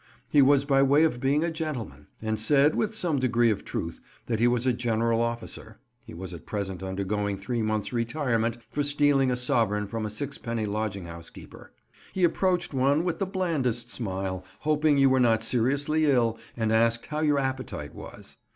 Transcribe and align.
He 0.29 0.41
was 0.41 0.65
by 0.65 0.81
way 0.81 1.03
of 1.03 1.19
being 1.19 1.43
a 1.43 1.51
gentleman, 1.51 2.07
and 2.23 2.39
said, 2.39 2.73
with 2.73 2.95
some 2.95 3.19
degree 3.19 3.51
of 3.51 3.63
truth, 3.63 3.99
that 4.25 4.39
he 4.39 4.47
was 4.47 4.65
a 4.65 4.73
general 4.73 5.21
officer 5.21 5.77
(he 6.05 6.13
was 6.15 6.33
at 6.33 6.47
present 6.47 6.81
undergoing 6.81 7.37
three 7.37 7.61
months' 7.61 7.93
retirement 7.93 8.57
for 8.71 8.81
stealing 8.81 9.29
a 9.29 9.35
sovereign 9.37 9.85
from 9.85 10.07
a 10.07 10.09
sixpenny 10.09 10.65
lodging 10.65 11.05
house 11.05 11.29
keeper). 11.29 11.71
He 12.13 12.23
approached 12.23 12.73
one 12.73 13.03
with 13.05 13.19
the 13.19 13.27
blandest 13.27 13.91
smile, 13.91 14.43
hoped 14.61 14.85
you 14.87 15.07
were 15.07 15.19
not 15.19 15.43
seriously 15.43 16.05
ill, 16.09 16.39
and 16.57 16.71
asked 16.73 17.05
how 17.05 17.19
your 17.19 17.37
appetite 17.37 17.93
was. 17.93 18.37